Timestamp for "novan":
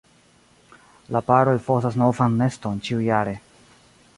2.05-2.41